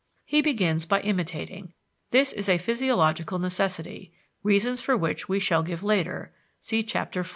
[0.25, 1.73] He begins by imitating:
[2.09, 7.29] this is a physiological necessity, reasons for which we shall give later (see chapter iv.